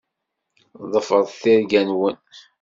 Ḍefṛet 0.91 1.37
tirga-nwen. 1.41 2.17